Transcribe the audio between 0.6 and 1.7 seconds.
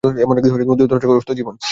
দুর্দশাগ্রস্ত জীবন।